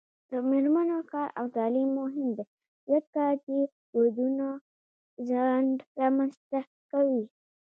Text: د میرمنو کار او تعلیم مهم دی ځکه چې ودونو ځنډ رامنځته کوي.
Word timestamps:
د 0.29 0.31
میرمنو 0.49 0.99
کار 1.11 1.29
او 1.39 1.45
تعلیم 1.57 1.89
مهم 1.99 2.27
دی 2.37 2.45
ځکه 2.89 3.23
چې 3.43 3.55
ودونو 3.99 4.49
ځنډ 5.27 5.75
رامنځته 6.01 6.59
کوي. 6.91 7.23